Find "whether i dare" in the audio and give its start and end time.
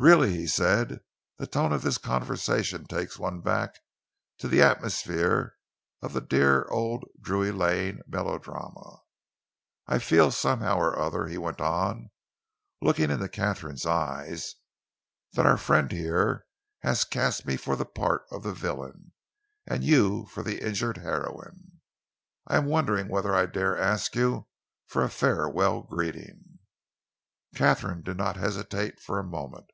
23.08-23.78